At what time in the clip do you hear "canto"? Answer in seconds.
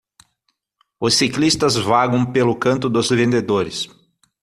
2.55-2.89